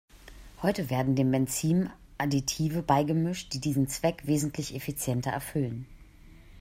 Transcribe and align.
Heute 0.63 0.89
werden 0.89 1.15
dem 1.15 1.29
Benzin 1.29 1.91
Additive 2.17 2.81
beigemischt, 2.81 3.53
die 3.53 3.59
diesen 3.59 3.87
Zweck 3.87 4.25
wesentlich 4.25 4.73
effizienter 4.73 5.29
erfüllen. 5.29 5.85